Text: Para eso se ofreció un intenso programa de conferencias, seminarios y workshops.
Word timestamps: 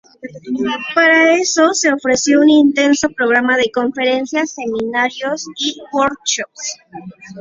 Para 0.95 1.35
eso 1.35 1.75
se 1.75 1.93
ofreció 1.93 2.39
un 2.41 2.49
intenso 2.49 3.07
programa 3.11 3.55
de 3.55 3.69
conferencias, 3.71 4.49
seminarios 4.55 5.45
y 5.59 5.77
workshops. 5.93 6.79